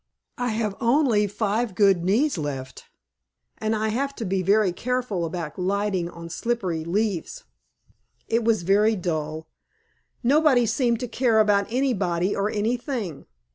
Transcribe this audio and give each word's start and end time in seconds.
I 0.39 0.47
have 0.47 0.75
only 0.81 1.27
five 1.27 1.75
good 1.75 2.03
knees 2.03 2.35
left, 2.35 2.85
and 3.59 3.75
I 3.75 3.89
have 3.89 4.15
to 4.15 4.25
be 4.25 4.41
very 4.41 4.71
careful 4.73 5.25
about 5.25 5.59
lighting 5.59 6.09
on 6.09 6.27
slippery 6.27 6.83
leaves." 6.83 7.43
It 8.27 8.43
was 8.43 8.63
very 8.63 8.95
dull. 8.95 9.45
Nobody 10.23 10.65
seemed 10.65 10.99
to 11.01 11.07
care 11.07 11.39
about 11.39 11.67
anybody 11.71 12.35
or 12.35 12.49
anything. 12.49 13.27